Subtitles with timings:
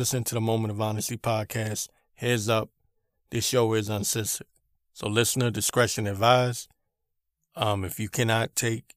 [0.00, 1.88] listening to the Moment of Honesty podcast.
[2.14, 2.70] Heads up,
[3.28, 4.46] this show is uncensored.
[4.94, 6.68] So, listener discretion advised.
[7.54, 8.94] Um, if you cannot take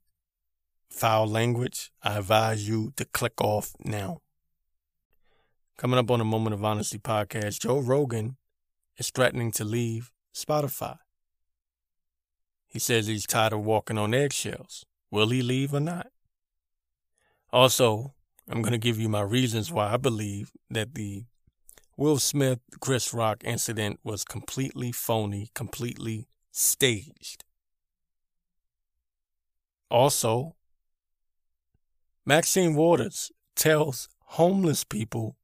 [0.90, 4.22] foul language, I advise you to click off now.
[5.78, 8.38] Coming up on the Moment of Honesty podcast, Joe Rogan
[8.96, 11.00] is threatening to leave Spotify.
[12.66, 14.86] He says he's tired of walking on eggshells.
[15.12, 16.08] Will he leave or not?
[17.52, 18.14] Also,
[18.50, 21.26] I'm going to give you my reasons why I believe that the
[21.96, 27.44] Will Smith Chris Rock incident was completely phony, completely staged.
[29.90, 30.56] Also,
[32.26, 35.38] Maxine Waters tells homeless people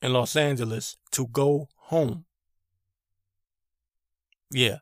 [0.00, 2.24] in Los Angeles to go home.
[4.50, 4.78] Yeah,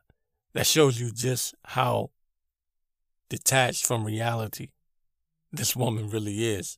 [0.53, 2.11] that shows you just how
[3.29, 4.69] detached from reality
[5.51, 6.77] this woman really is.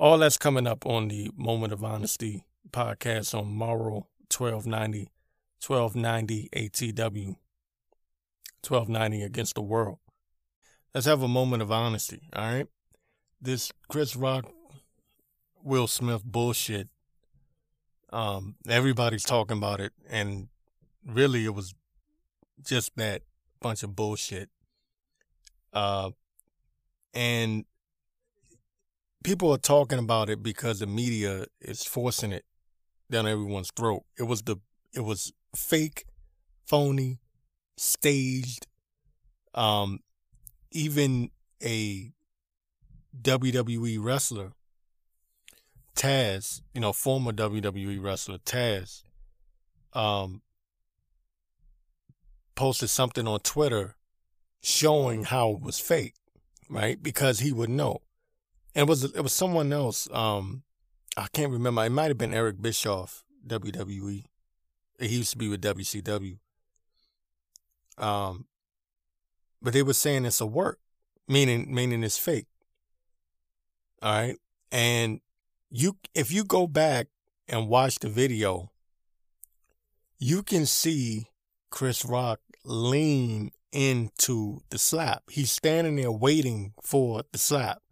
[0.00, 5.10] All that's coming up on the Moment of Honesty podcast on Morrow 1290,
[5.66, 7.36] 1290 ATW,
[8.66, 9.98] 1290 Against the World.
[10.94, 12.66] Let's have a moment of honesty, all right?
[13.42, 14.50] This Chris Rock,
[15.62, 16.88] Will Smith bullshit,
[18.10, 20.48] um, everybody's talking about it, and
[21.06, 21.74] really it was
[22.64, 23.20] just that
[23.60, 24.48] bunch of bullshit.
[25.74, 26.12] Uh,
[27.12, 27.66] and
[29.22, 32.44] people are talking about it because the media is forcing it
[33.10, 34.04] down everyone's throat.
[34.18, 34.56] It was the
[34.94, 36.04] it was fake,
[36.66, 37.18] phony,
[37.76, 38.66] staged.
[39.54, 40.00] Um,
[40.70, 41.30] even
[41.62, 42.12] a
[43.20, 44.52] WWE wrestler,
[45.96, 49.02] Taz, you know, former WWE wrestler Taz,
[49.92, 50.42] um,
[52.54, 53.96] posted something on Twitter
[54.62, 56.14] showing how it was fake,
[56.68, 57.02] right?
[57.02, 58.02] Because he would know.
[58.74, 60.08] And it was it was someone else.
[60.12, 60.62] Um,
[61.16, 61.84] I can't remember.
[61.84, 64.24] It might have been Eric Bischoff, WWE.
[65.00, 66.38] He used to be with WCW.
[67.98, 68.46] Um,
[69.60, 70.78] but they were saying it's a work,
[71.28, 72.46] meaning meaning it's fake.
[74.02, 74.36] All right,
[74.70, 75.20] and
[75.70, 77.08] you if you go back
[77.48, 78.70] and watch the video,
[80.18, 81.28] you can see
[81.70, 85.24] Chris Rock lean into the slap.
[85.30, 87.82] He's standing there waiting for the slap.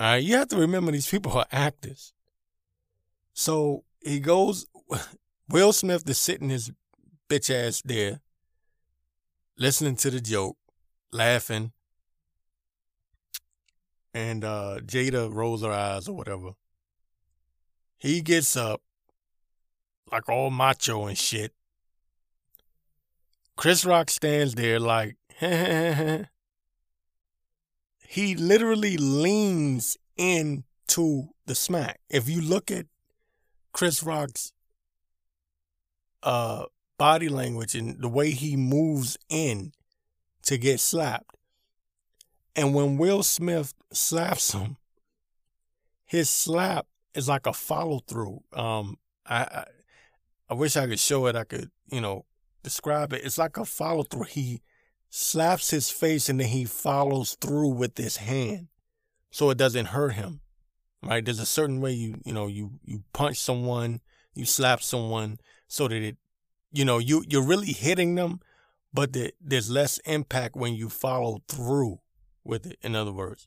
[0.00, 2.12] All right, you have to remember these people are actors.
[3.32, 4.66] So he goes,
[5.48, 6.70] Will Smith is sitting his
[7.28, 8.20] bitch ass there,
[9.56, 10.56] listening to the joke,
[11.12, 11.72] laughing,
[14.14, 16.50] and uh, Jada rolls her eyes or whatever.
[17.98, 18.80] He gets up,
[20.12, 21.52] like all macho and shit.
[23.56, 25.16] Chris Rock stands there like,
[28.10, 32.00] he literally leans into the smack.
[32.08, 32.86] If you look at
[33.72, 34.54] Chris Rock's
[36.22, 36.64] uh,
[36.96, 39.72] body language and the way he moves in
[40.44, 41.36] to get slapped,
[42.56, 44.78] and when Will Smith slaps him,
[46.06, 48.42] his slap is like a follow through.
[48.54, 48.96] Um,
[49.26, 49.64] I, I
[50.48, 51.36] I wish I could show it.
[51.36, 52.24] I could, you know,
[52.62, 53.22] describe it.
[53.22, 54.24] It's like a follow through.
[54.24, 54.62] He
[55.10, 58.68] slaps his face and then he follows through with his hand
[59.30, 60.40] so it doesn't hurt him.
[61.02, 61.24] Right?
[61.24, 64.00] There's a certain way you, you know, you, you punch someone,
[64.34, 65.38] you slap someone
[65.68, 66.16] so that it,
[66.72, 68.40] you know, you, you're really hitting them,
[68.92, 72.00] but the, there's less impact when you follow through
[72.44, 73.46] with it, in other words.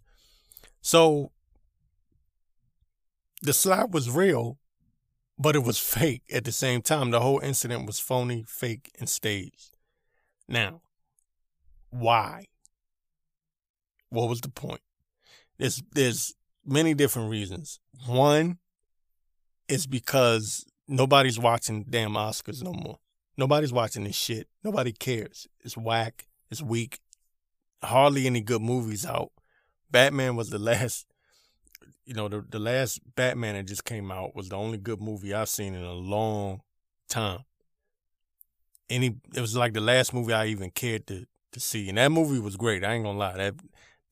[0.81, 1.31] So
[3.41, 4.57] the slap was real,
[5.37, 7.11] but it was fake at the same time.
[7.11, 9.75] The whole incident was phony, fake, and staged.
[10.47, 10.81] Now,
[11.91, 12.45] why?
[14.09, 14.81] What was the point?
[15.57, 16.33] There's there's
[16.65, 17.79] many different reasons.
[18.07, 18.57] One
[19.67, 22.99] is because nobody's watching damn Oscars no more.
[23.37, 24.47] Nobody's watching this shit.
[24.63, 25.47] Nobody cares.
[25.61, 26.27] It's whack.
[26.49, 26.99] It's weak.
[27.83, 29.31] Hardly any good movies out.
[29.89, 31.05] Batman was the last
[32.05, 35.33] you know, the the last Batman that just came out was the only good movie
[35.33, 36.61] I've seen in a long
[37.07, 37.45] time.
[38.89, 41.89] Any it was like the last movie I even cared to to see.
[41.89, 42.83] And that movie was great.
[42.83, 43.37] I ain't gonna lie.
[43.37, 43.55] That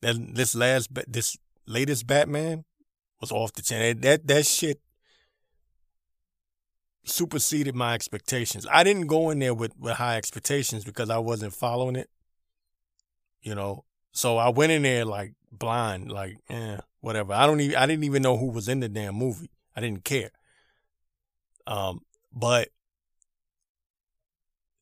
[0.02, 2.64] that this last this latest Batman
[3.20, 4.00] was off the chain.
[4.00, 4.80] That that shit
[7.04, 8.66] superseded my expectations.
[8.70, 12.10] I didn't go in there with, with high expectations because I wasn't following it.
[13.42, 13.84] You know.
[14.12, 17.32] So I went in there like blind, like, eh, whatever.
[17.32, 19.50] I don't even I didn't even know who was in the damn movie.
[19.76, 20.30] I didn't care.
[21.66, 22.00] Um,
[22.32, 22.70] but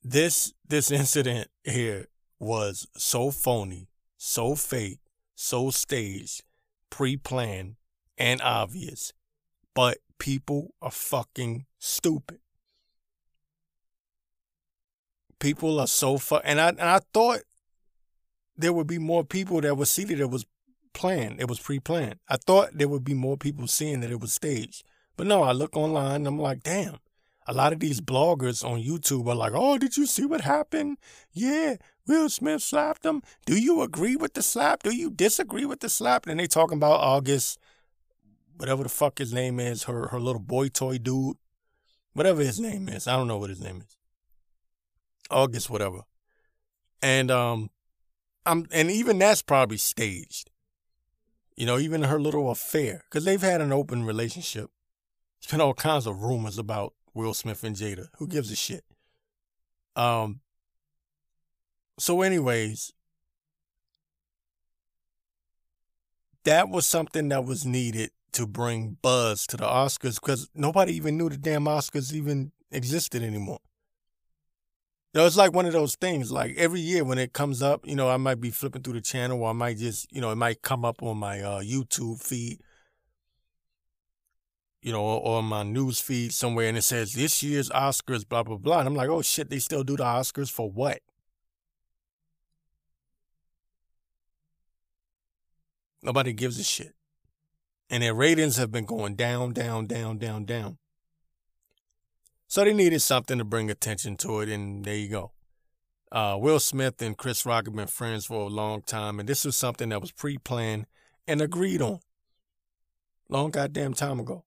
[0.02, 2.06] this this incident here
[2.38, 5.00] was so phony, so fake,
[5.34, 6.42] so staged,
[6.90, 7.76] pre planned,
[8.16, 9.12] and obvious.
[9.74, 12.38] But people are fucking stupid.
[15.38, 17.40] People are so fu- and I and I thought
[18.56, 20.44] there would be more people that would see that it was
[20.98, 21.40] planned.
[21.40, 22.16] It was pre-planned.
[22.28, 24.82] I thought there would be more people seeing that it was staged.
[25.16, 26.98] But no, I look online and I'm like, damn.
[27.46, 30.98] A lot of these bloggers on YouTube are like, oh, did you see what happened?
[31.32, 31.76] Yeah,
[32.08, 33.22] Will Smith slapped him.
[33.44, 34.82] Do you agree with the slap?
[34.82, 36.26] Do you disagree with the slap?
[36.26, 37.58] And they talking about August,
[38.56, 41.36] whatever the fuck his name is, her her little boy toy dude,
[42.14, 43.06] whatever his name is.
[43.06, 43.96] I don't know what his name is.
[45.30, 46.00] August, whatever.
[47.02, 47.70] And um,
[48.46, 50.50] I'm and even that's probably staged.
[51.56, 54.70] You know, even her little affair, because they've had an open relationship.
[55.40, 58.06] There's been all kinds of rumors about Will Smith and Jada.
[58.16, 58.84] Who gives a shit?
[59.94, 60.40] Um.
[61.98, 62.92] So, anyways,
[66.44, 71.18] that was something that was needed to bring buzz to the Oscars because nobody even
[71.18, 73.58] knew the damn Oscars even existed anymore.
[75.12, 76.30] You know, it's like one of those things.
[76.30, 79.00] Like every year when it comes up, you know, I might be flipping through the
[79.00, 82.22] channel, or I might just, you know, it might come up on my uh, YouTube
[82.22, 82.60] feed,
[84.82, 88.44] you know, or, or my news feed somewhere, and it says this year's Oscars, blah
[88.44, 88.78] blah blah.
[88.78, 91.00] And I'm like, oh shit, they still do the Oscars for what?
[96.02, 96.94] Nobody gives a shit.
[97.90, 100.78] And their ratings have been going down, down, down, down, down.
[102.46, 105.32] So they needed something to bring attention to it, and there you go.
[106.10, 109.44] Uh, Will Smith and Chris Rock have been friends for a long time, and this
[109.44, 110.86] was something that was pre-planned
[111.26, 112.00] and agreed on.
[113.28, 114.44] Long goddamn time ago.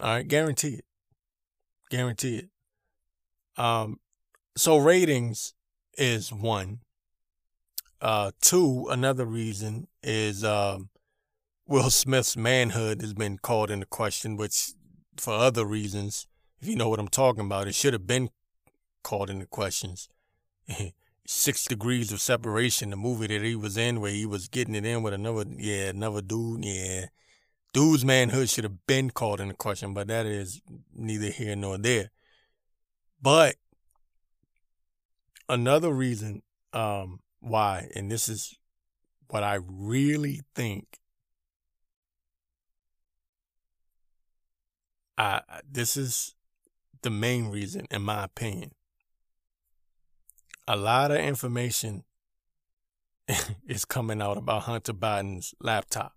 [0.00, 0.84] All right, guarantee it.
[1.88, 2.50] Guarantee it.
[3.62, 4.00] Um,
[4.56, 5.54] so ratings
[5.96, 6.80] is one.
[8.00, 10.90] Uh, two, another reason is um,
[11.66, 14.72] Will Smith's manhood has been called into question, which
[15.16, 16.26] for other reasons
[16.60, 17.68] if you know what I'm talking about.
[17.68, 18.30] It should have been
[19.02, 20.08] called into questions.
[21.26, 24.84] Six Degrees of Separation, the movie that he was in, where he was getting it
[24.84, 27.06] in with another, yeah, another dude, yeah.
[27.72, 30.62] Dude's manhood should have been called into question, but that is
[30.94, 32.10] neither here nor there.
[33.20, 33.56] But
[35.48, 38.56] another reason um, why, and this is
[39.28, 41.00] what I really think
[45.18, 45.40] I
[45.70, 46.34] this is
[47.02, 48.72] the main reason, in my opinion.
[50.68, 52.04] A lot of information
[53.68, 56.12] is coming out about Hunter Biden's laptop.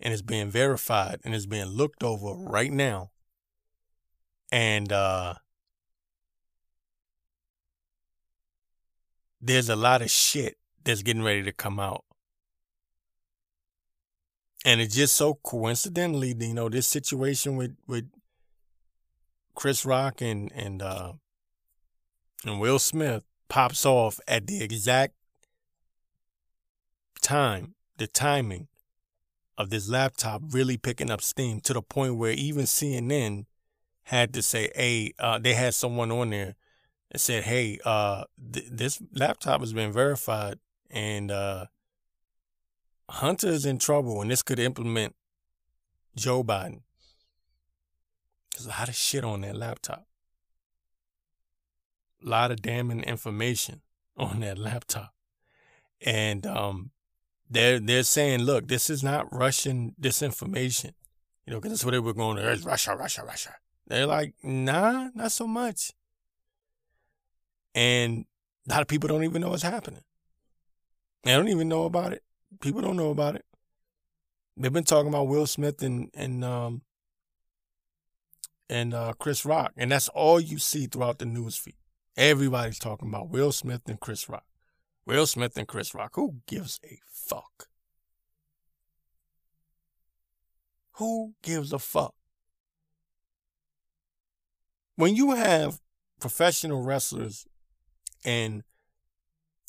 [0.00, 3.10] And it's being verified and it's being looked over right now.
[4.52, 5.34] And uh,
[9.44, 12.04] there's a lot of shit that's getting ready to come out.
[14.64, 18.08] And it's just so coincidentally, you know, this situation with, with
[19.54, 21.12] Chris Rock and and uh,
[22.44, 25.14] and Will Smith pops off at the exact
[27.20, 28.68] time, the timing
[29.56, 33.44] of this laptop really picking up steam to the point where even CNN
[34.04, 36.56] had to say, "Hey, uh, they had someone on there
[37.10, 40.58] that said, "Hey, uh, th- this laptop has been verified,
[40.90, 41.66] and uh,
[43.08, 45.14] Hunter is in trouble, and this could implement
[46.16, 46.82] Joe Biden."
[48.54, 50.06] There's a lot of shit on that laptop.
[52.24, 53.82] A lot of damning information
[54.16, 55.12] on that laptop.
[56.00, 56.90] And um,
[57.48, 60.92] they're they're saying, look, this is not Russian disinformation.
[61.46, 62.50] You know, because that's what they were going to.
[62.50, 63.54] It's Russia, Russia, Russia.
[63.86, 65.92] They're like, nah, not so much.
[67.74, 68.26] And
[68.68, 70.02] a lot of people don't even know what's happening.
[71.24, 72.22] They don't even know about it.
[72.60, 73.44] People don't know about it.
[74.56, 76.82] They've been talking about Will Smith and and um,
[78.68, 81.74] and uh, Chris Rock, and that's all you see throughout the news feed.
[82.16, 84.44] Everybody's talking about Will Smith and Chris Rock.
[85.06, 86.12] Will Smith and Chris Rock.
[86.14, 87.68] Who gives a fuck?
[90.92, 92.14] Who gives a fuck?
[94.94, 95.80] When you have
[96.20, 97.46] professional wrestlers
[98.24, 98.62] and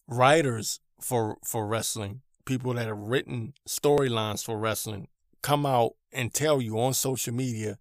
[0.07, 5.07] writers for for wrestling, people that have written storylines for wrestling,
[5.41, 7.77] come out and tell you on social media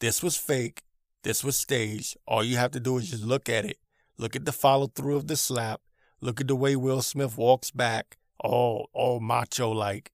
[0.00, 0.82] this was fake.
[1.24, 2.16] This was staged.
[2.26, 3.78] All you have to do is just look at it.
[4.16, 5.80] Look at the follow through of the slap.
[6.20, 10.12] Look at the way Will Smith walks back, all all macho like,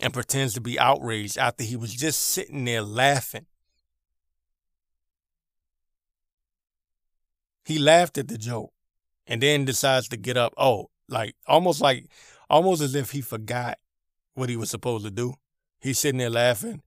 [0.00, 3.46] and pretends to be outraged after he was just sitting there laughing.
[7.64, 8.72] He laughed at the joke
[9.26, 10.54] and then decides to get up.
[10.56, 12.08] Oh, like almost like
[12.48, 13.78] almost as if he forgot
[14.34, 15.34] what he was supposed to do.
[15.80, 16.82] He's sitting there laughing,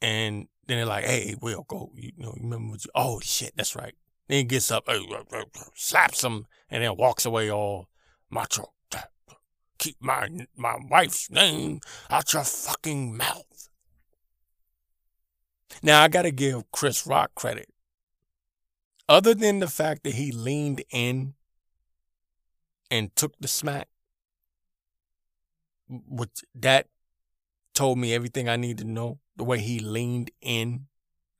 [0.00, 1.90] and then they're like, "Hey, Will, go.
[1.94, 2.90] You, know, remember what you?
[2.94, 3.94] Oh shit, that's right."
[4.28, 5.44] Then he gets up, uh, uh, uh,
[5.74, 7.88] slaps him, and then walks away all
[8.30, 8.72] macho.
[9.78, 11.80] Keep my my wife's name
[12.10, 13.68] out your fucking mouth.
[15.82, 17.68] Now I gotta give Chris Rock credit.
[19.08, 21.34] Other than the fact that he leaned in
[22.90, 23.88] and took the smack,
[25.88, 26.86] which that
[27.74, 29.18] told me everything I need to know.
[29.36, 30.86] The way he leaned in.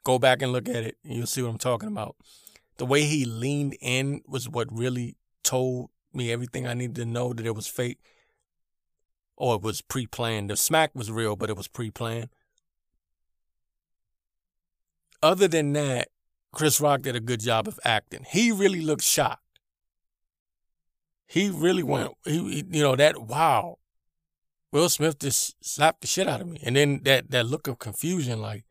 [0.05, 2.17] Go back and look at it, and you'll see what I'm talking about.
[2.78, 7.33] The way he leaned in was what really told me everything I needed to know
[7.33, 7.99] that it was fake
[9.37, 10.50] or it was pre planned.
[10.50, 12.28] The smack was real, but it was pre planned.
[15.23, 16.09] Other than that,
[16.52, 18.25] Chris Rock did a good job of acting.
[18.28, 19.43] He really looked shocked.
[21.28, 23.78] He really went, he, you know, that wow.
[24.73, 26.58] Will Smith just slapped the shit out of me.
[26.62, 28.64] And then that, that look of confusion, like,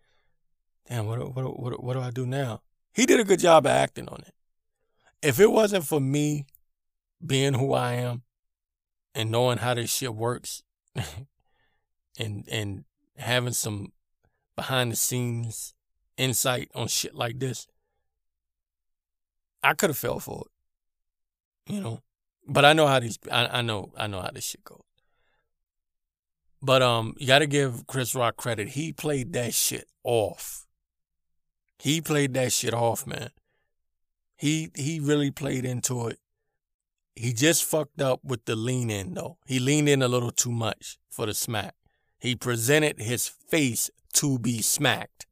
[0.89, 2.61] damn, what, what, what, what do I do now?
[2.93, 4.33] He did a good job of acting on it.
[5.21, 6.47] If it wasn't for me
[7.25, 8.23] being who I am
[9.13, 10.63] and knowing how this shit works
[12.19, 12.85] and and
[13.17, 13.91] having some
[14.55, 15.73] behind the scenes
[16.17, 17.67] insight on shit like this,
[19.63, 21.73] I could have fell for it.
[21.73, 22.01] You know.
[22.47, 24.81] But I know how these I, I know I know how this shit goes.
[26.61, 28.69] But um you gotta give Chris Rock credit.
[28.69, 30.65] He played that shit off.
[31.79, 33.29] He played that shit off, man.
[34.35, 36.19] He he really played into it.
[37.15, 39.37] He just fucked up with the lean in though.
[39.45, 41.75] He leaned in a little too much for the smack.
[42.19, 45.26] He presented his face to be smacked.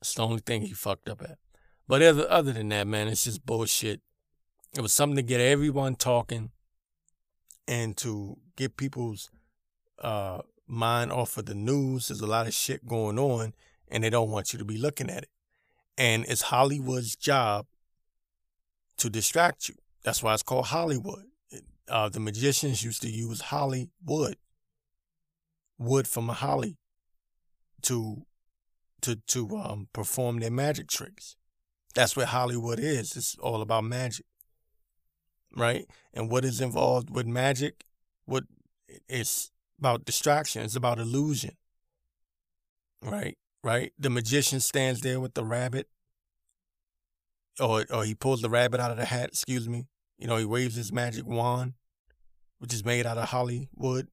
[0.00, 1.38] It's the only thing he fucked up at.
[1.86, 4.00] But other, other than that, man, it's just bullshit.
[4.76, 6.50] It was something to get everyone talking
[7.66, 9.30] and to get people's
[9.98, 12.08] uh, mind off of the news.
[12.08, 13.54] There's a lot of shit going on
[13.88, 15.28] and they don't want you to be looking at it.
[15.98, 17.66] And it's Hollywood's job
[18.98, 19.74] to distract you.
[20.02, 21.24] That's why it's called Hollywood.
[21.88, 24.36] Uh, the magicians used to use Hollywood,
[25.78, 26.78] wood from a holly,
[27.82, 28.22] to
[29.02, 31.36] to to um, perform their magic tricks.
[31.94, 33.16] That's what Hollywood is.
[33.16, 34.26] It's all about magic,
[35.56, 35.86] right?
[36.14, 37.84] And what is involved with magic?
[38.26, 38.44] What
[39.08, 40.62] it's about distraction.
[40.62, 41.56] It's about illusion,
[43.02, 43.36] right?
[43.62, 43.92] right?
[43.98, 45.88] The magician stands there with the rabbit,
[47.60, 49.30] or or he pulls the rabbit out of the hat.
[49.30, 49.86] Excuse me.
[50.18, 51.74] You know, he waves his magic wand,
[52.58, 54.08] which is made out of Hollywood.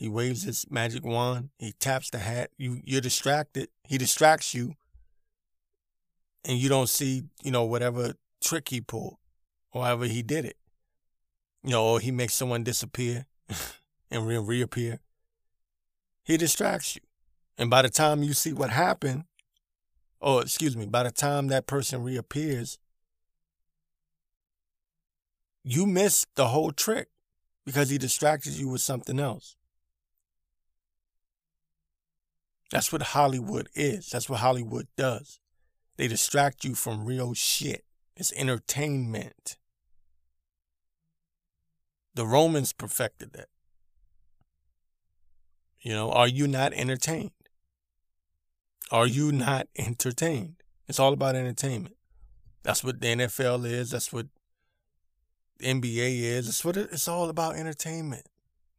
[0.00, 1.50] He waves his magic wand.
[1.58, 2.52] He taps the hat.
[2.56, 3.68] You you're distracted.
[3.86, 4.76] He distracts you,
[6.42, 9.18] and you don't see you know whatever trick he pulled,
[9.72, 10.56] or however he did it.
[11.62, 13.26] You know, or he makes someone disappear
[14.10, 15.00] and re- reappear.
[16.24, 17.02] He distracts you.
[17.58, 19.24] And by the time you see what happened,
[20.18, 22.78] or excuse me, by the time that person reappears,
[25.62, 27.08] you missed the whole trick
[27.66, 29.56] because he distracted you with something else.
[32.70, 34.10] That's what Hollywood is.
[34.10, 35.40] That's what Hollywood does.
[35.96, 37.84] They distract you from real shit.
[38.16, 39.56] It's entertainment.
[42.14, 43.48] The Romans perfected that.
[45.80, 47.30] You know, are you not entertained?
[48.90, 50.56] Are you not entertained?
[50.88, 51.96] It's all about entertainment.
[52.62, 53.90] That's what the NFL is.
[53.90, 54.26] That's what
[55.58, 56.48] the NBA is.
[56.48, 58.26] It's what it, it's all about entertainment.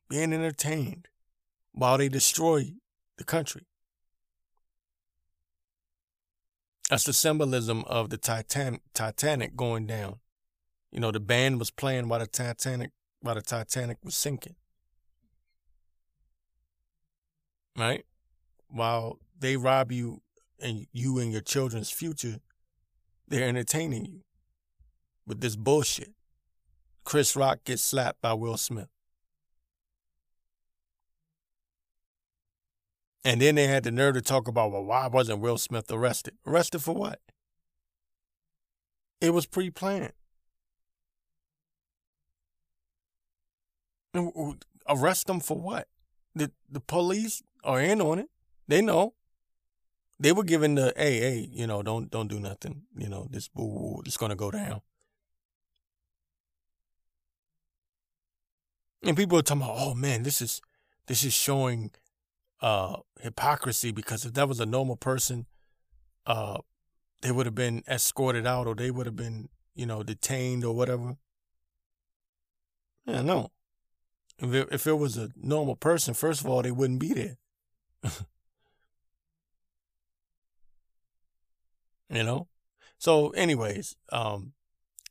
[0.09, 1.07] Being entertained
[1.71, 2.73] while they destroy
[3.17, 3.65] the country.
[6.91, 10.19] That's the symbolism of the Titan- Titanic going down.
[10.91, 14.55] You know, the band was playing while the Titanic while the Titanic was sinking.
[17.77, 18.03] Right?
[18.67, 20.21] While they rob you
[20.59, 22.39] and you and your children's future,
[23.25, 24.23] they're entertaining you
[25.25, 26.13] with this bullshit.
[27.05, 28.89] Chris Rock gets slapped by Will Smith.
[33.23, 36.35] And then they had the nerve to talk about, well, why wasn't Will Smith arrested?
[36.45, 37.19] Arrested for what?
[39.19, 40.13] It was pre planned.
[44.89, 45.87] Arrest them for what?
[46.35, 48.29] The the police are in on it.
[48.67, 49.13] They know
[50.21, 53.47] they were given the hey hey you know don't don't do nothing you know this
[53.47, 54.81] boo it's gonna go down
[59.03, 60.61] and people are talking about oh man this is
[61.07, 61.89] this is showing
[62.61, 65.45] uh hypocrisy because if that was a normal person
[66.25, 66.57] uh
[67.21, 70.75] they would have been escorted out or they would have been you know detained or
[70.75, 71.15] whatever
[73.05, 73.51] Yeah, no.
[74.39, 77.37] If it, if it was a normal person, first of all, they wouldn't be there.
[82.09, 82.47] you know?
[82.97, 84.53] So, anyways, um,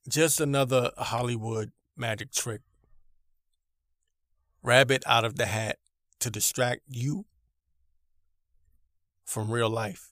[0.08, 2.62] just another Hollywood magic trick.
[4.62, 5.78] Rabbit out of the hat
[6.20, 7.24] to distract you
[9.30, 10.10] from real life.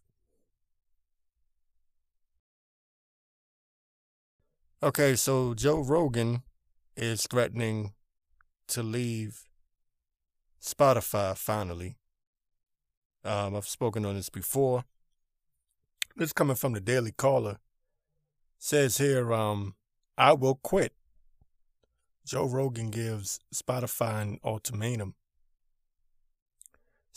[4.81, 6.43] Okay, so Joe Rogan
[6.97, 7.95] is threatening
[8.69, 9.43] to leave
[10.63, 11.97] Spotify finally.
[13.25, 14.85] Um, I've spoken on this before.
[16.15, 17.59] This coming from the Daily Caller.
[18.61, 19.75] Says here, um,
[20.17, 20.93] I will quit.
[22.25, 25.17] Joe Rogan gives Spotify an ultimatum.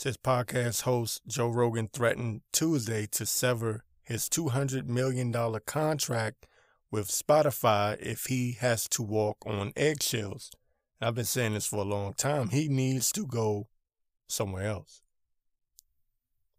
[0.02, 5.32] Says podcast host Joe Rogan threatened Tuesday to sever his $200 million
[5.68, 6.48] contract
[6.90, 10.50] with Spotify if he has to walk on eggshells.
[11.00, 12.50] I've been saying this for a long time.
[12.50, 13.68] He needs to go
[14.28, 15.04] somewhere else.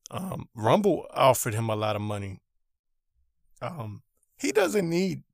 [0.09, 2.39] Um, Rumble offered him a lot of money.
[3.61, 4.03] Um,
[4.39, 5.25] he doesn't need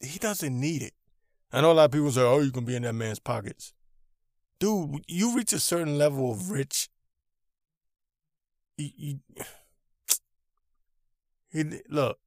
[0.00, 0.94] he doesn't need it.
[1.52, 3.74] I know a lot of people say, "Oh, you can be in that man's pockets."
[4.58, 6.88] Dude, you reach a certain level of rich.
[8.78, 9.18] You,
[11.50, 12.18] he, look,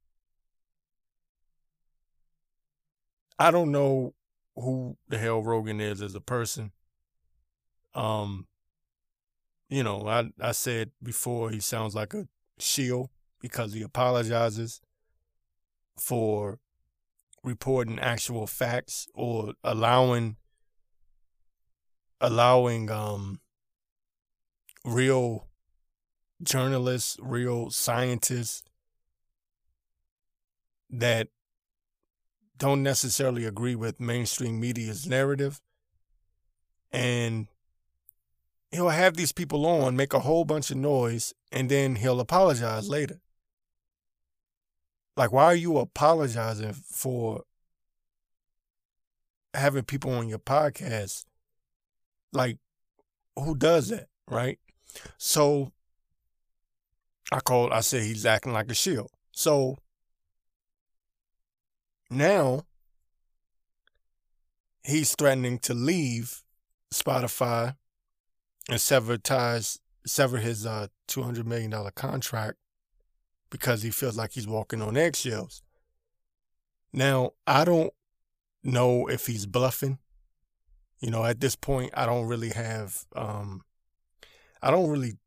[3.39, 4.13] I don't know
[4.55, 6.72] who the hell Rogan is as a person.
[7.96, 8.48] Um,
[9.70, 12.27] you know, I I said before he sounds like a
[12.60, 14.81] shield because he apologizes
[16.00, 16.60] for
[17.43, 20.38] reporting actual facts or allowing
[22.20, 23.39] allowing um
[24.86, 25.48] real
[26.43, 28.63] journalists, real scientists
[30.89, 31.27] that
[32.57, 35.62] don't necessarily agree with mainstream media's narrative.
[36.91, 37.48] And
[38.71, 42.88] he'll have these people on, make a whole bunch of noise, and then he'll apologize
[42.89, 43.19] later.
[45.17, 47.43] Like, why are you apologizing for
[49.54, 51.25] having people on your podcast?
[52.32, 52.60] Like,
[53.36, 54.60] who does that, right?
[55.17, 55.71] So
[57.32, 59.10] I called, I said he's acting like a shield.
[59.32, 59.78] So
[62.10, 62.65] now
[64.84, 66.44] he's threatening to leave
[66.94, 67.76] Spotify
[68.70, 72.58] and sever ties, sever his uh, $200 million contract
[73.50, 75.62] because he feels like he's walking on eggshells.
[76.94, 77.94] Now, I don't
[78.63, 80.00] know if he's bluffing.
[81.00, 83.62] You know, at this point, I don't really have, um,
[84.62, 85.17] I don't really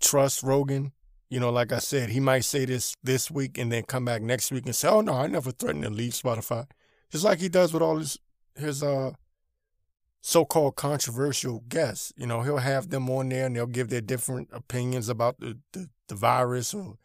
[0.00, 0.92] trust Rogan
[1.30, 4.20] you know, like I said, he might say this this week and then come back
[4.20, 6.66] next week and say, "Oh no, I never threatened to leave Spotify,"
[7.10, 8.18] just like he does with all his
[8.56, 9.12] his uh
[10.20, 12.12] so-called controversial guests.
[12.16, 15.58] You know, he'll have them on there and they'll give their different opinions about the
[15.72, 16.98] the, the virus or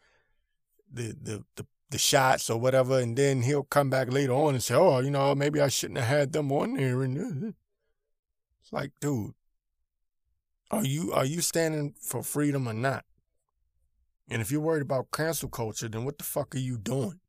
[0.92, 4.62] the, the the the shots or whatever, and then he'll come back later on and
[4.62, 7.54] say, "Oh, you know, maybe I shouldn't have had them on there." And
[8.60, 9.34] it's like, dude,
[10.72, 13.04] are you are you standing for freedom or not?
[14.28, 17.20] And if you're worried about cancel culture, then what the fuck are you doing?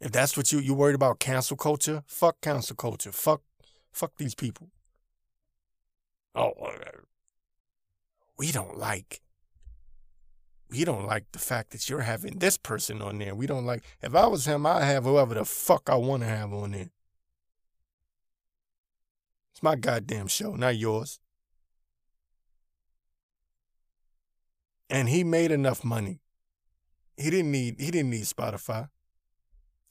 [0.00, 3.10] If that's what you you're worried about cancel culture, fuck cancel culture.
[3.10, 3.42] Fuck
[3.92, 4.68] fuck these people.
[6.34, 6.70] Oh, uh,
[8.36, 9.20] we don't like
[10.70, 13.34] we don't like the fact that you're having this person on there.
[13.34, 16.28] We don't like if I was him, I'd have whoever the fuck I want to
[16.28, 16.90] have on there.
[19.52, 21.18] It's my goddamn show, not yours.
[24.90, 26.20] And he made enough money.
[27.16, 28.88] He didn't need he didn't need Spotify.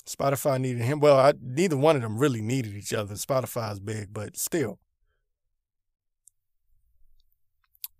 [0.05, 0.99] Spotify needed him.
[0.99, 3.15] Well, I, neither one of them really needed each other.
[3.15, 4.79] Spotify's big, but still.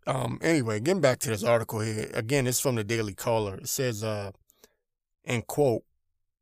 [0.05, 0.39] Um.
[0.41, 2.47] Anyway, getting back to this article here again.
[2.47, 3.55] It's from the Daily Caller.
[3.55, 4.31] It says, uh,
[5.25, 5.83] in quote,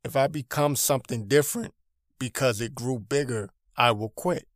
[0.04, 1.74] "If I become something different
[2.20, 4.48] because it grew bigger, I will quit.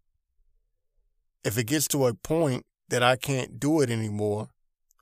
[1.43, 4.49] If it gets to a point that I can't do it anymore,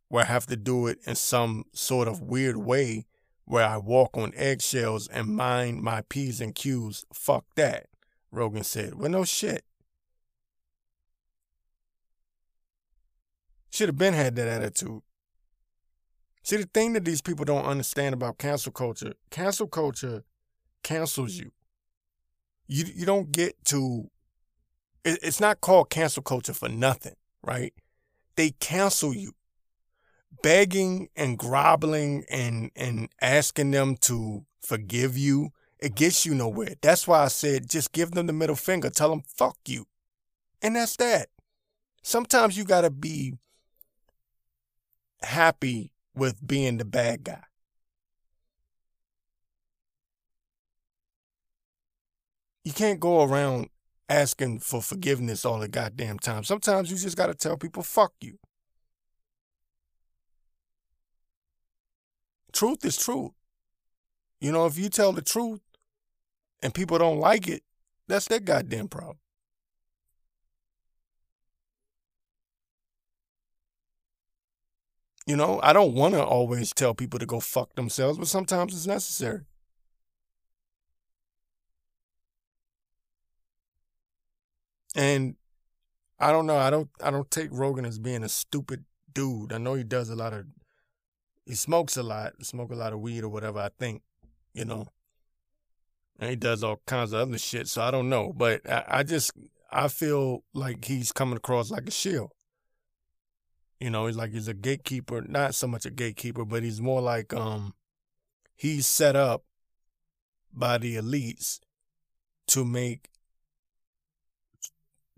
[0.09, 3.05] where I have to do it in some sort of weird way
[3.45, 7.05] where I walk on eggshells and mind my P's and Q's.
[7.13, 7.87] Fuck that,
[8.31, 8.95] Rogan said.
[8.95, 9.63] Well, no shit.
[13.69, 15.01] Should have been had that attitude.
[16.43, 20.23] See, the thing that these people don't understand about cancel culture, cancel culture
[20.83, 21.51] cancels you.
[22.67, 24.09] You you don't get to.
[25.03, 27.73] It, it's not called cancel culture for nothing, right?
[28.35, 29.33] They cancel you
[30.43, 36.75] begging and groveling and and asking them to forgive you it gets you nowhere.
[36.81, 38.89] That's why I said just give them the middle finger.
[38.89, 39.85] Tell them fuck you.
[40.61, 41.29] And that's that.
[42.01, 43.33] Sometimes you got to be
[45.21, 47.43] happy with being the bad guy.
[52.63, 53.69] You can't go around
[54.09, 56.43] asking for forgiveness all the goddamn time.
[56.43, 58.39] Sometimes you just got to tell people fuck you.
[62.57, 63.33] Truth is truth.
[64.41, 65.59] You know, if you tell the truth,
[66.63, 67.61] and people don't like it,
[68.07, 69.19] that's their goddamn problem.
[75.27, 78.73] You know, I don't want to always tell people to go fuck themselves, but sometimes
[78.73, 79.41] it's necessary.
[84.95, 85.35] And
[86.19, 89.53] I don't know, I don't I don't take Rogan as being a stupid dude.
[89.53, 90.47] I know he does a lot of
[91.47, 94.01] he smokes a lot, smoke a lot of weed or whatever, I think,
[94.53, 94.87] you know.
[96.19, 98.33] And he does all kinds of other shit, so I don't know.
[98.35, 99.31] But I, I just
[99.71, 102.31] I feel like he's coming across like a shield.
[103.79, 107.01] You know, he's like he's a gatekeeper, not so much a gatekeeper, but he's more
[107.01, 107.75] like um
[108.55, 109.45] he's set up
[110.51, 111.59] by the elites
[112.47, 113.09] to make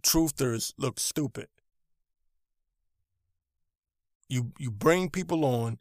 [0.04, 1.48] truthers look stupid.
[4.28, 5.80] You you bring people on,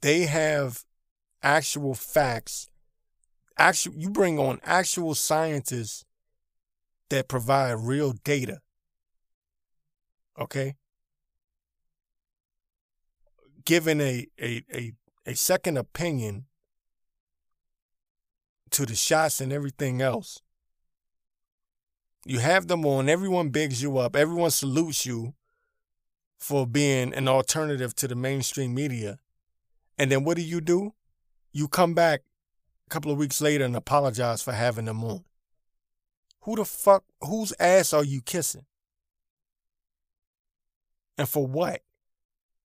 [0.00, 0.84] they have
[1.42, 2.68] actual facts
[3.56, 6.04] actual you bring on actual scientists
[7.10, 8.60] that provide real data.
[10.38, 10.74] Okay?
[13.64, 14.92] Giving a a a,
[15.26, 16.46] a second opinion
[18.70, 20.40] to the shots and everything else.
[22.26, 25.34] You have them on, everyone bigs you up, everyone salutes you
[26.38, 29.18] for being an alternative to the mainstream media.
[29.98, 30.92] And then what do you do?
[31.52, 32.22] You come back
[32.86, 35.24] a couple of weeks later and apologize for having them on.
[36.42, 38.66] Who the fuck, whose ass are you kissing?
[41.16, 41.80] And for what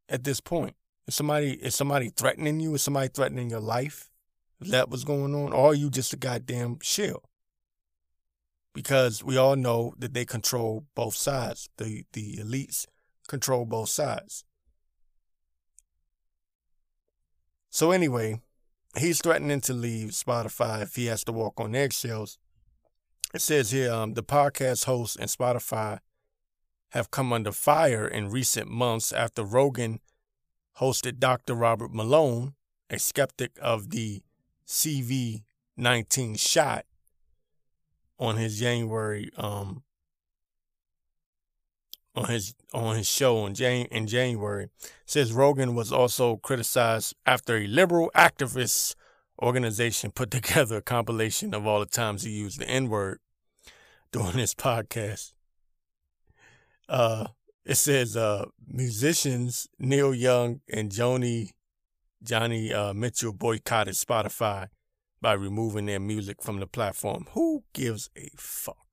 [0.10, 0.76] at this point?
[1.08, 2.76] Is somebody is somebody threatening you?
[2.76, 4.10] Is somebody threatening your life?
[4.62, 5.54] Is that what's going on?
[5.54, 7.24] Or are you just a goddamn shill?
[8.74, 11.70] Because we all know that they control both sides.
[11.78, 12.86] The the elites
[13.28, 14.44] control both sides.
[17.70, 18.42] So anyway,
[18.98, 22.38] he's threatening to leave Spotify if he has to walk on eggshells.
[23.34, 26.00] It says here um, the podcast host and Spotify
[26.90, 30.00] have come under fire in recent months after Rogan
[30.80, 31.54] hosted Dr.
[31.54, 32.56] Robert Malone,
[32.90, 34.24] a skeptic of the
[34.66, 36.86] CV19 shot,
[38.18, 39.84] on his January um,
[42.16, 44.70] on his on his show in, Jan- in January
[45.06, 48.96] says Rogan was also criticized after a liberal activist
[49.42, 53.20] organization put together a compilation of all the times he used the N word
[54.12, 55.34] during his podcast.
[56.88, 57.28] Uh,
[57.66, 61.52] it says uh, musicians Neil Young and Joni
[62.24, 64.68] Johnny uh, Mitchell boycotted Spotify
[65.22, 67.28] by removing their music from the platform.
[67.32, 68.89] Who gives a fuck?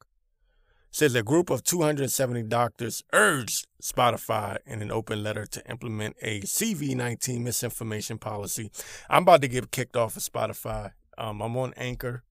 [0.96, 6.40] Says a group of 270 doctors urged Spotify in an open letter to implement a
[6.40, 8.70] CV19 misinformation policy.
[9.10, 10.92] I'm about to get kicked off of Spotify.
[11.18, 12.22] Um, I'm on Anchor,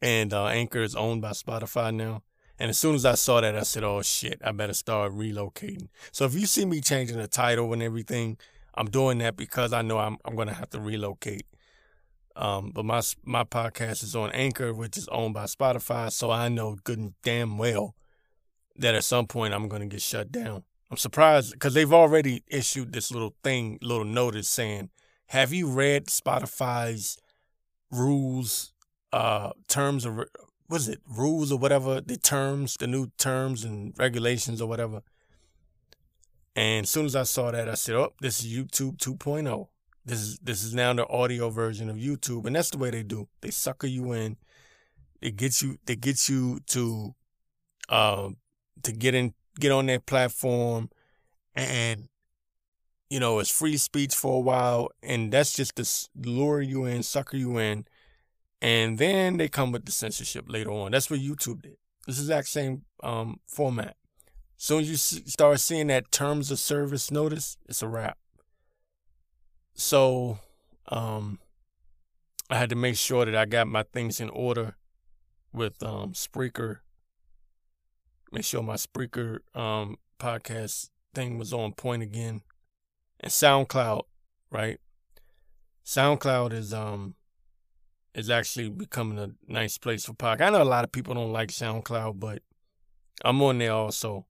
[0.00, 2.22] and uh, Anchor is owned by Spotify now.
[2.58, 5.88] And as soon as I saw that, I said, "Oh shit, I better start relocating."
[6.12, 8.38] So if you see me changing the title and everything,
[8.74, 11.44] I'm doing that because I know I'm I'm gonna have to relocate.
[12.36, 16.48] Um, but my my podcast is on Anchor, which is owned by Spotify, so I
[16.48, 17.94] know good and damn well
[18.76, 20.64] that at some point I'm going to get shut down.
[20.90, 24.90] I'm surprised because they've already issued this little thing, little notice saying,
[25.28, 27.18] "Have you read Spotify's
[27.90, 28.72] rules,
[29.12, 30.24] uh, terms of
[30.68, 35.02] was it, rules or whatever, the terms, the new terms and regulations or whatever?"
[36.56, 39.68] And as soon as I saw that, I said, "Oh, this is YouTube 2.0."
[40.04, 43.02] This is this is now the audio version of YouTube, and that's the way they
[43.02, 43.28] do.
[43.40, 44.36] They sucker you in.
[45.22, 45.78] They get you.
[45.86, 47.14] They get you to,
[47.88, 48.30] uh,
[48.82, 50.90] to get in, get on their platform,
[51.54, 52.08] and
[53.08, 57.02] you know it's free speech for a while, and that's just to lure you in,
[57.02, 57.86] sucker you in,
[58.60, 60.92] and then they come with the censorship later on.
[60.92, 61.76] That's what YouTube did.
[62.06, 63.96] This exact same um, format.
[64.58, 68.18] Soon as you start seeing that terms of service notice, it's a wrap.
[69.74, 70.38] So
[70.88, 71.38] um,
[72.48, 74.76] I had to make sure that I got my things in order
[75.52, 76.78] with um, Spreaker.
[78.32, 82.42] Make sure my Spreaker um, podcast thing was on point again.
[83.20, 84.02] And SoundCloud,
[84.50, 84.80] right?
[85.84, 87.14] SoundCloud is um
[88.14, 90.42] is actually becoming a nice place for podcast.
[90.42, 92.42] I know a lot of people don't like SoundCloud, but
[93.24, 94.26] I'm on there also.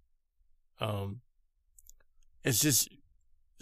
[0.80, 1.20] Um,
[2.44, 2.88] it's just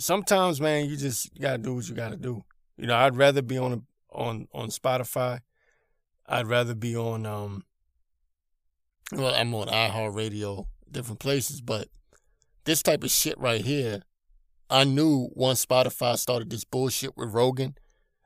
[0.02, 2.44] sometimes, man, you just gotta do what you gotta do.
[2.76, 5.40] You know, I'd rather be on a, on on Spotify.
[6.26, 7.64] I'd rather be on um.
[9.12, 11.88] Well, I'm on iHeartRadio, different places, but
[12.64, 14.02] this type of shit right here,
[14.70, 17.74] I knew once Spotify started this bullshit with Rogan,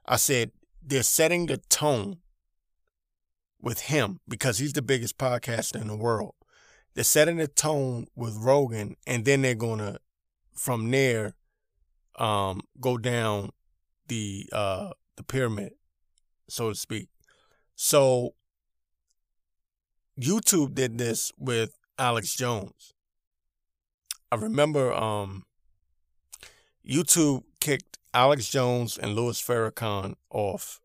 [0.07, 2.19] I said they're setting the tone
[3.61, 6.35] with him because he's the biggest podcaster in the world.
[6.95, 9.99] They're setting the tone with Rogan, and then they're gonna,
[10.55, 11.35] from there,
[12.19, 13.51] um, go down
[14.09, 15.73] the uh the pyramid,
[16.49, 17.09] so to speak.
[17.75, 18.35] So
[20.19, 22.93] YouTube did this with Alex Jones.
[24.31, 25.45] I remember um
[26.87, 30.81] YouTube kicked Alex Jones and Louis Farrakhan off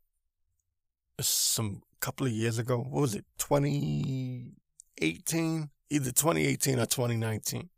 [1.19, 2.77] some couple of years ago.
[2.77, 3.25] What was it?
[3.37, 5.69] 2018?
[5.89, 7.69] Either 2018 or 2019.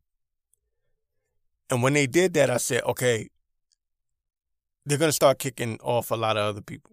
[1.70, 3.30] And when they did that, I said, okay,
[4.86, 6.92] they're going to start kicking off a lot of other people.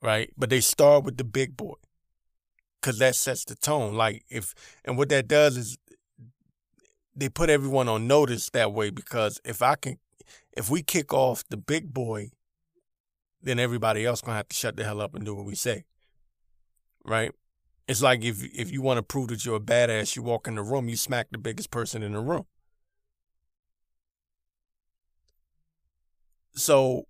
[0.00, 0.30] Right?
[0.36, 1.74] But they start with the big boy.
[2.82, 3.94] Cause that sets the tone.
[3.94, 5.78] Like if and what that does is
[7.14, 9.98] they put everyone on notice that way because if I can
[10.56, 12.30] if we kick off the big boy,
[13.40, 15.84] then everybody else gonna have to shut the hell up and do what we say.
[17.04, 17.30] Right?
[17.86, 20.56] It's like if if you want to prove that you're a badass, you walk in
[20.56, 22.46] the room, you smack the biggest person in the room.
[26.54, 27.06] So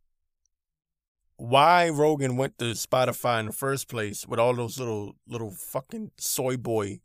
[1.36, 6.12] why Rogan went to Spotify in the first place with all those little little fucking
[6.16, 7.00] soy boy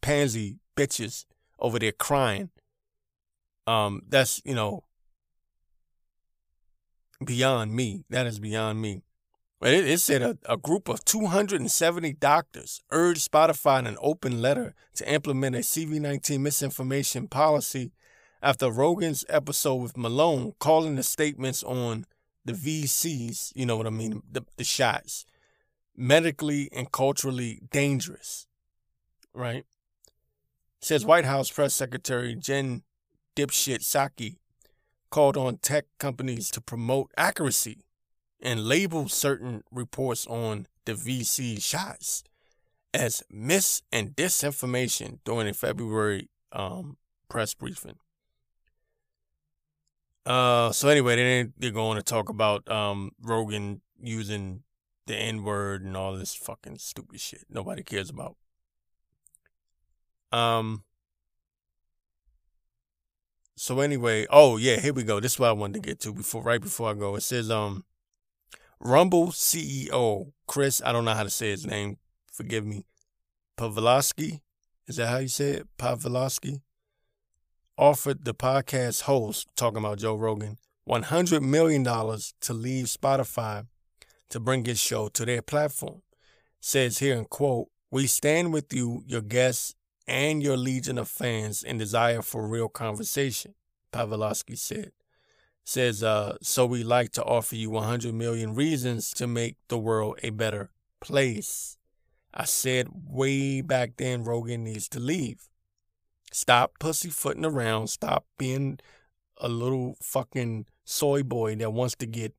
[0.00, 1.24] pansy bitches
[1.58, 2.50] over there crying.
[3.66, 4.84] Um, that's you know
[7.24, 8.04] beyond me.
[8.10, 9.02] That is beyond me.
[9.58, 14.42] But it, it said a, a group of 270 doctors urged Spotify in an open
[14.42, 17.90] letter to implement a CV19 misinformation policy
[18.46, 22.06] after Rogan's episode with Malone, calling the statements on
[22.44, 25.26] the VCs, you know what I mean, the, the shots,
[25.96, 28.46] medically and culturally dangerous,
[29.34, 29.64] right?
[30.80, 32.84] Says White House Press Secretary Jen
[33.34, 34.36] Dipshit Psaki
[35.10, 37.80] called on tech companies to promote accuracy
[38.40, 42.22] and label certain reports on the VC shots
[42.94, 46.96] as mis and disinformation during a February um,
[47.28, 47.96] press briefing.
[50.26, 54.64] Uh, so anyway, then they're going to talk about um, Rogan using
[55.06, 58.36] the N word and all this fucking stupid shit nobody cares about.
[60.32, 60.82] Um.
[63.54, 65.20] So anyway, oh yeah, here we go.
[65.20, 67.14] This is what I wanted to get to before, right before I go.
[67.14, 67.84] It says, um,
[68.80, 71.96] Rumble CEO Chris, I don't know how to say his name.
[72.32, 72.84] Forgive me.
[73.56, 74.40] Pavlovski,
[74.86, 75.68] is that how you say it?
[75.78, 76.60] Pavlovski
[77.78, 80.58] offered the podcast host, talking about Joe Rogan,
[80.88, 83.66] $100 million to leave Spotify
[84.30, 86.02] to bring his show to their platform.
[86.60, 89.74] Says here in quote, We stand with you, your guests,
[90.08, 93.54] and your legion of fans in desire for real conversation,
[93.92, 94.92] Pavlovski said.
[95.64, 100.20] Says, uh, so we like to offer you 100 million reasons to make the world
[100.22, 101.76] a better place.
[102.32, 105.48] I said way back then Rogan needs to leave.
[106.36, 107.86] Stop pussyfooting around.
[107.86, 108.78] Stop being
[109.38, 112.34] a little fucking soy boy that wants to get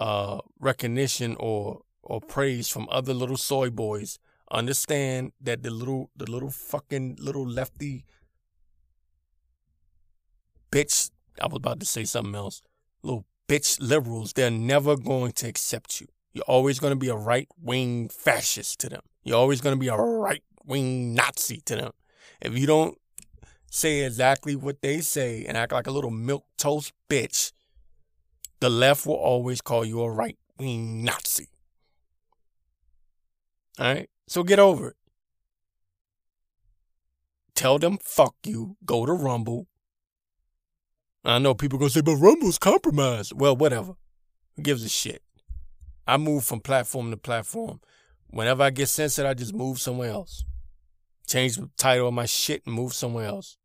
[0.00, 4.18] uh, recognition or or praise from other little soy boys.
[4.50, 8.04] Understand that the little the little fucking little lefty
[10.72, 11.12] bitch.
[11.40, 12.60] I was about to say something else.
[13.04, 14.32] Little bitch liberals.
[14.32, 16.08] They're never going to accept you.
[16.32, 19.02] You're always going to be a right wing fascist to them.
[19.22, 21.92] You're always going to be a right wing Nazi to them.
[22.40, 22.98] If you don't
[23.70, 27.52] say exactly what they say and act like a little milk toast bitch,
[28.60, 31.48] the left will always call you a right wing Nazi.
[33.78, 34.10] All right?
[34.26, 34.96] So get over it.
[37.54, 39.66] Tell them fuck you, go to Rumble.
[41.24, 43.32] I know people gonna say, but Rumble's compromised.
[43.34, 43.94] Well, whatever.
[44.54, 45.22] Who gives a shit?
[46.06, 47.80] I move from platform to platform.
[48.28, 50.44] Whenever I get censored, I just move somewhere else
[51.26, 53.58] change the title of my shit and move somewhere else.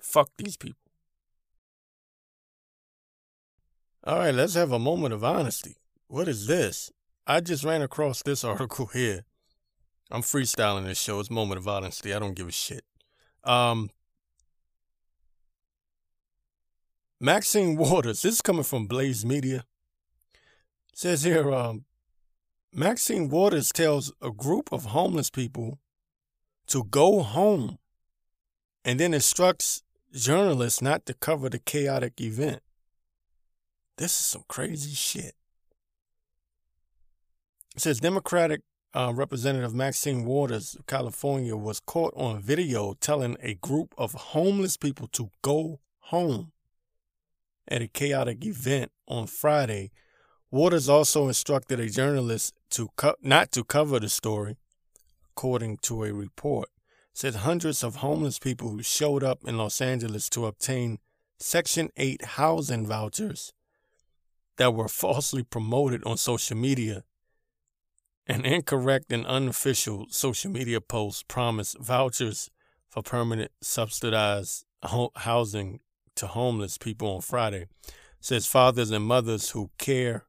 [0.00, 0.78] Fuck these people.
[4.04, 5.76] All right, let's have a moment of honesty.
[6.06, 6.90] What is this?
[7.26, 9.24] I just ran across this article here.
[10.10, 11.20] I'm freestyling this show.
[11.20, 12.14] It's moment of honesty.
[12.14, 12.84] I don't give a shit.
[13.44, 13.90] Um,
[17.20, 18.22] Maxine Waters.
[18.22, 19.64] This is coming from Blaze Media.
[20.94, 21.84] says here, um,
[22.72, 25.78] Maxine Waters tells a group of homeless people
[26.66, 27.78] to go home
[28.84, 32.62] and then instructs journalists not to cover the chaotic event.
[33.96, 35.34] This is some crazy shit.
[37.74, 38.60] It says Democratic
[38.94, 44.76] uh, Representative Maxine Waters of California was caught on video telling a group of homeless
[44.76, 46.52] people to go home
[47.66, 49.90] at a chaotic event on Friday.
[50.50, 54.56] Waters also instructed a journalist to co- not to cover the story,
[55.32, 56.68] according to a report.
[57.12, 60.98] Said hundreds of homeless people showed up in Los Angeles to obtain
[61.38, 63.52] Section 8 housing vouchers
[64.56, 67.04] that were falsely promoted on social media
[68.28, 72.50] an incorrect and unofficial social media post promised vouchers
[72.90, 74.64] for permanent subsidized
[75.16, 75.80] housing
[76.14, 77.66] to homeless people on Friday.
[78.20, 80.24] says fathers and mothers who care.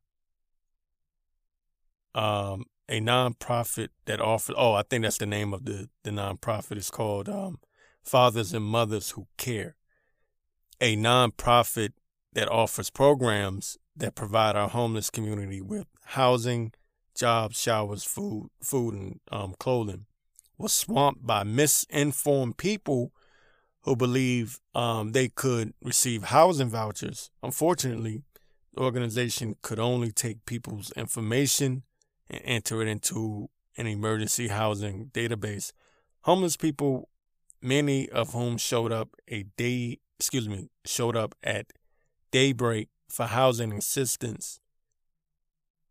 [2.16, 4.56] Um, a nonprofit that offers.
[4.58, 6.78] Oh, I think that's the name of the the nonprofit.
[6.78, 7.60] It's called um,
[8.04, 9.76] Fathers and Mothers Who Care.
[10.82, 11.92] A nonprofit
[12.34, 16.74] that offers programs that provide our homeless community with housing,
[17.16, 20.06] jobs, showers, food, food, and um, clothing,
[20.58, 23.12] was swamped by misinformed people
[23.82, 27.30] who believe um, they could receive housing vouchers.
[27.44, 28.24] Unfortunately,
[28.74, 31.84] the organization could only take people's information
[32.30, 35.72] and enter it into an emergency housing database.
[36.22, 37.10] Homeless people,
[37.62, 41.68] many of whom showed up a day, excuse me, showed up at
[42.32, 44.60] daybreak for housing assistance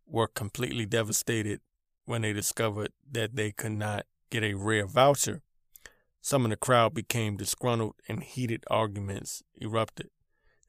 [0.07, 1.61] were completely devastated
[2.05, 5.43] when they discovered that they could not get a rare voucher.
[6.21, 10.11] Some of the crowd became disgruntled and heated arguments erupted.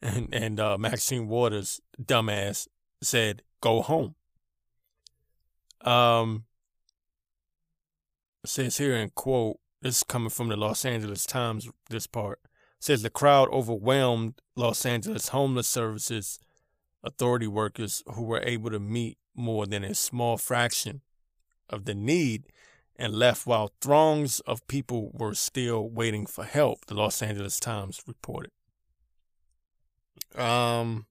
[0.02, 2.70] And, and uh, Maxine Waters, dumbass,
[3.02, 4.16] said, Go home.
[5.82, 6.46] Um,
[8.46, 12.40] says here in quote, this is coming from the Los Angeles Times, this part.
[12.80, 16.40] Says the crowd overwhelmed Los Angeles homeless services
[17.04, 21.02] authority workers who were able to meet more than a small fraction
[21.70, 22.48] of the need
[22.96, 28.02] and left while throngs of people were still waiting for help, the Los Angeles Times
[28.06, 28.52] reported.
[30.36, 31.06] Um,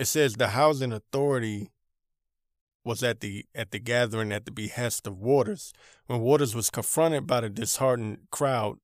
[0.00, 1.72] it says the housing authority
[2.84, 5.74] was at the at the gathering at the behest of Waters.
[6.06, 8.78] When Waters was confronted by the disheartened crowd,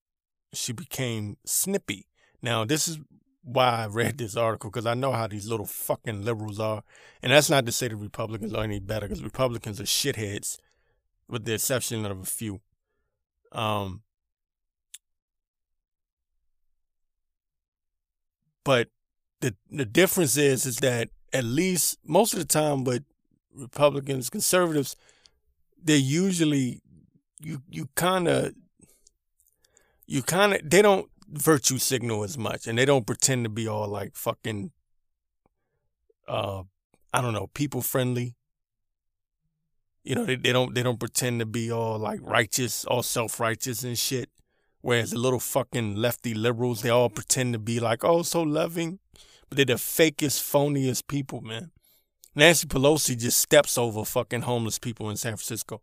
[0.52, 2.06] she became snippy.
[2.42, 2.98] Now, this is
[3.42, 6.82] why I read this article because I know how these little fucking liberals are.
[7.22, 10.58] And that's not to say the Republicans are any better because Republicans are shitheads,
[11.30, 12.60] with the exception of a few.
[13.52, 14.02] Um,
[18.64, 18.88] but
[19.40, 23.04] the the difference is is that at least most of the time with
[23.54, 24.96] Republicans, conservatives,
[25.82, 26.82] they're usually
[27.40, 28.54] you you kind of
[30.06, 33.66] you kind of they don't virtue signal as much and they don't pretend to be
[33.66, 34.70] all like fucking
[36.28, 36.62] uh
[37.12, 38.36] I don't know, people friendly.
[40.04, 43.40] You know, they, they don't they don't pretend to be all like righteous, all self
[43.40, 44.28] righteous and shit.
[44.86, 49.00] Whereas the little fucking lefty liberals, they all pretend to be like, oh, so loving.
[49.48, 51.72] But they're the fakest, phoniest people, man.
[52.36, 55.82] Nancy Pelosi just steps over fucking homeless people in San Francisco.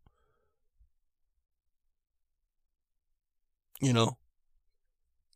[3.82, 4.18] You know?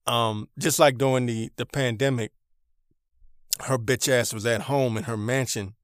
[0.05, 2.31] Um, just like during the, the pandemic,
[3.63, 5.75] her bitch ass was at home in her mansion.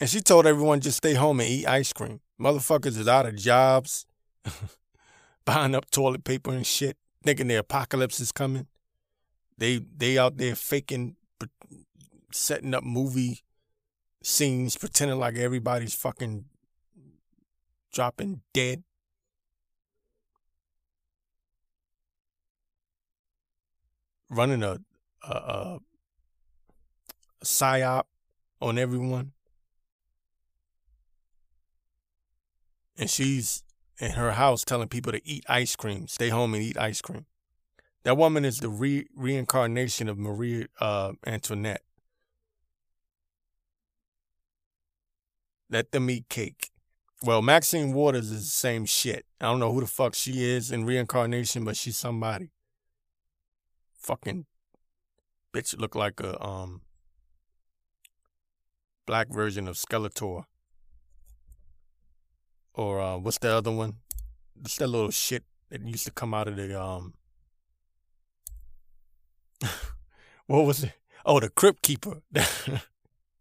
[0.00, 2.20] And she told everyone just stay home and eat ice cream.
[2.40, 4.06] Motherfuckers is out of jobs,
[5.46, 8.66] buying up toilet paper and shit, thinking the apocalypse is coming.
[9.56, 11.16] They they out there faking,
[12.30, 13.40] setting up movie
[14.22, 16.44] scenes, pretending like everybody's fucking
[17.90, 18.82] dropping dead.
[24.28, 24.78] running a
[25.22, 25.78] a, a,
[27.40, 28.04] a psyop
[28.60, 29.32] on everyone,
[32.98, 33.62] and she's
[33.98, 37.26] in her house telling people to eat ice cream, stay home and eat ice cream.
[38.04, 41.82] That woman is the re- reincarnation of Marie uh, Antoinette.
[45.68, 46.70] Let them eat cake.
[47.24, 49.26] Well, Maxine Waters is the same shit.
[49.40, 52.50] I don't know who the fuck she is in reincarnation, but she's somebody
[54.06, 54.46] fucking
[55.52, 56.82] bitch look like a um
[59.04, 60.44] black version of Skeletor.
[62.76, 63.94] Or uh, what's the other one?
[64.54, 67.14] What's that little shit that used to come out of the um
[70.46, 70.92] what was it?
[71.24, 72.22] Oh, the Crypt Keeper.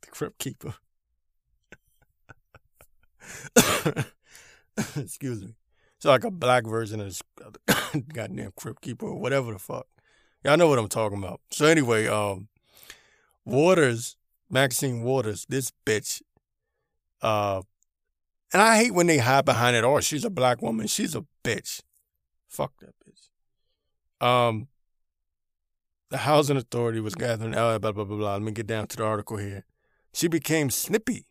[0.01, 0.75] The Crypt Keeper.
[4.97, 5.55] Excuse me.
[5.97, 7.21] It's like a black version of this
[8.13, 9.87] goddamn Crypt Keeper or whatever the fuck.
[10.43, 11.41] Y'all know what I'm talking about.
[11.49, 12.49] So anyway, um,
[13.45, 14.15] Waters,
[14.49, 16.21] Maxine Waters, this bitch,
[17.21, 17.61] uh,
[18.55, 19.83] and I hate when they hide behind it.
[19.83, 20.87] Oh, she's a black woman.
[20.87, 21.81] She's a bitch.
[22.47, 24.25] Fuck that bitch.
[24.25, 24.69] Um,
[26.09, 27.53] the housing authority was gathering.
[27.53, 28.31] Uh, blah blah blah blah.
[28.31, 29.65] Let me get down to the article here.
[30.13, 31.25] She became snippy.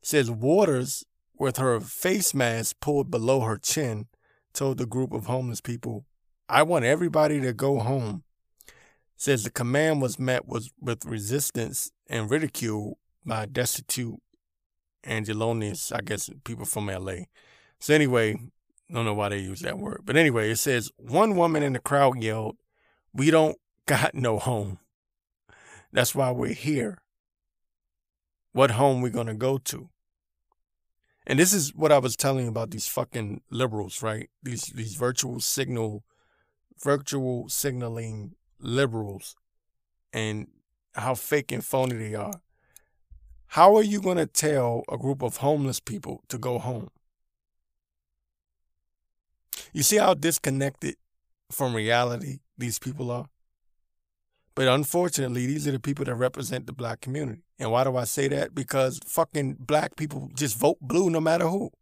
[0.00, 1.04] Says Waters
[1.36, 4.06] with her face mask pulled below her chin,
[4.52, 6.04] told the group of homeless people,
[6.48, 8.22] I want everybody to go home.
[9.16, 14.20] Says the command was met with, with resistance and ridicule by destitute
[15.06, 17.24] Angelenos, I guess people from LA.
[17.78, 18.36] So anyway,
[18.92, 20.02] don't know why they use that word.
[20.04, 22.56] But anyway, it says one woman in the crowd yelled,
[23.12, 24.78] We don't got no home.
[25.92, 26.98] That's why we're here.
[28.52, 29.90] What home we gonna go to?
[31.26, 34.28] And this is what I was telling you about these fucking liberals, right?
[34.42, 36.04] These these virtual signal,
[36.82, 39.36] virtual signaling liberals,
[40.12, 40.48] and
[40.94, 42.40] how fake and phony they are.
[43.54, 46.88] How are you going to tell a group of homeless people to go home?
[49.72, 50.94] You see how disconnected
[51.50, 53.26] from reality these people are?
[54.54, 57.42] But unfortunately, these are the people that represent the black community.
[57.58, 58.54] And why do I say that?
[58.54, 61.72] Because fucking black people just vote blue no matter who.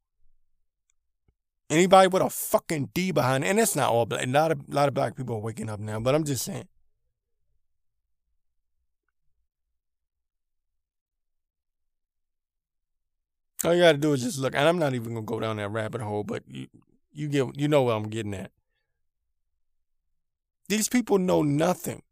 [1.68, 4.26] Anybody with a fucking D behind and it's not all black.
[4.26, 6.68] Not a lot of black people are waking up now, but I'm just saying.
[13.64, 15.70] All you gotta do is just look, and I'm not even gonna go down that
[15.70, 16.68] rabbit hole, but you
[17.12, 18.52] you get you know what I'm getting at.
[20.68, 22.02] These people know nothing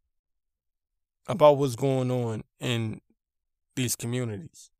[1.28, 3.00] about what's going on in
[3.74, 4.70] these communities.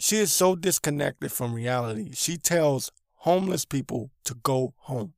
[0.00, 2.10] She is so disconnected from reality.
[2.14, 5.12] She tells homeless people to go home.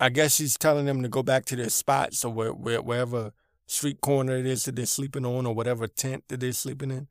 [0.00, 3.32] I guess she's telling them to go back to their spots or where, where, wherever
[3.66, 7.08] street corner it is that they're sleeping on or whatever tent that they're sleeping in.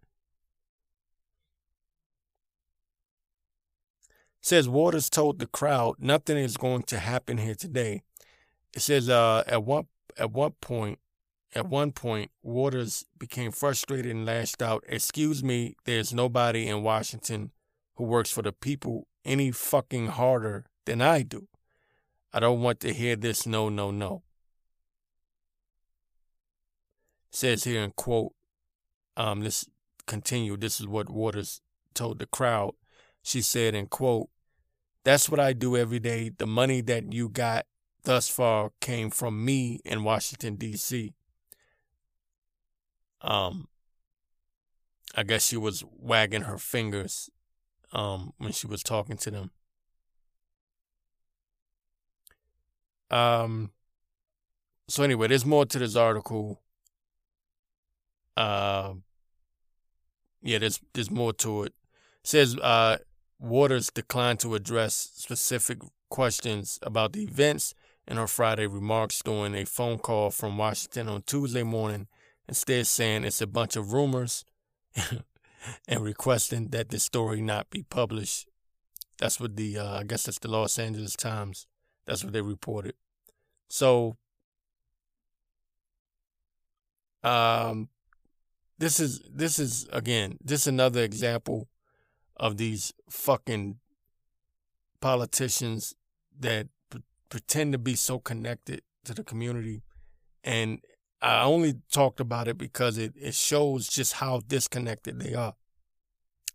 [4.42, 8.02] says Waters told the crowd nothing is going to happen here today
[8.74, 9.88] it says uh, at one
[10.18, 11.00] at one point
[11.54, 17.52] at one point Waters became frustrated and lashed out, "Excuse me, there's nobody in Washington
[17.96, 21.48] who works for the people any fucking harder than I do.
[22.34, 24.24] I don't want to hear this no no no."
[27.32, 28.34] Says here in quote
[29.18, 29.68] um this
[30.06, 31.62] continue this is what Waters
[31.94, 32.74] told the crowd.
[33.24, 34.30] She said in quote
[35.04, 36.30] that's what I do every day.
[36.30, 37.66] The money that you got
[38.04, 41.14] thus far came from me in Washington, D.C.
[43.22, 43.68] Um,
[45.16, 47.30] I guess she was wagging her fingers
[47.92, 49.52] um, when she was talking to them.
[53.10, 53.72] Um,
[54.88, 56.62] so anyway, there's more to this article.
[58.36, 58.94] Uh,
[60.42, 61.74] yeah, there's there's more to it.
[62.24, 62.98] it says uh,
[63.40, 65.80] Waters declined to address specific
[66.10, 67.74] questions about the events
[68.08, 72.08] in her Friday remarks during a phone call from Washington on Tuesday morning,
[72.48, 74.44] instead saying it's a bunch of rumors
[75.88, 78.48] and requesting that the story not be published.
[79.18, 81.68] That's what the, uh, I guess that's the Los Angeles Times.
[82.06, 82.96] That's what they reported.
[83.70, 84.18] So,
[87.24, 87.90] um,
[88.82, 91.70] this is this is again just another example
[92.36, 93.78] of these fucking
[95.00, 95.94] politicians
[96.40, 96.68] that
[97.30, 99.84] pretend to be so connected to the community.
[100.44, 100.80] And
[101.22, 105.54] I only talked about it because it, it shows just how disconnected they are,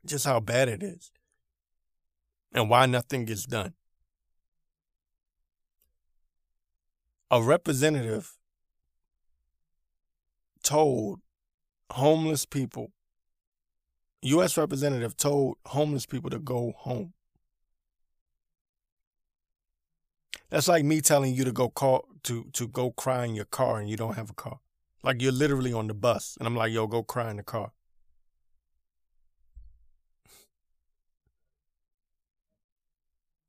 [0.05, 1.12] just how bad it is,
[2.53, 3.74] and why nothing gets done.
[7.31, 8.37] A representative
[10.64, 11.20] told
[11.91, 12.93] homeless people,
[14.22, 14.57] U.S.
[14.57, 17.12] representative told homeless people to go home.
[20.51, 23.78] That's like me telling you to go call to to go cry in your car
[23.78, 24.61] and you don't have a car.
[25.03, 27.72] Like you're literally on the bus and I'm like, yo, go cry in the car.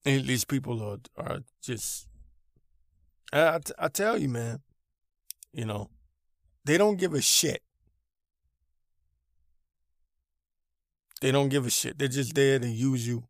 [0.06, 2.08] And these people are are just
[3.34, 4.62] I, I tell you, man,
[5.52, 5.90] you know,
[6.66, 7.62] they don't give a shit.
[11.20, 11.98] They don't give a shit.
[11.98, 13.24] They're just there to use you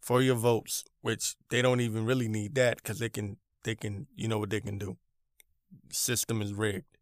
[0.00, 4.06] for your votes, which they don't even really need that because they can they can
[4.14, 4.96] you know what they can do.
[5.90, 6.95] System is rigged.